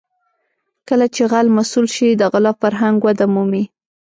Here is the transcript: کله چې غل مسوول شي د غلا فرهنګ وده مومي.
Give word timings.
کله 0.87 1.05
چې 1.15 1.21
غل 1.31 1.47
مسوول 1.55 1.87
شي 1.95 2.09
د 2.15 2.21
غلا 2.31 2.51
فرهنګ 2.61 2.97
وده 3.03 3.25
مومي. 3.33 3.63